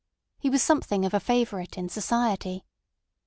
[0.39, 2.65] He was something of a favourite in society.